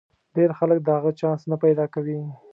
[0.35, 2.19] ډېر خلک د هغه چانس نه پیدا کوي.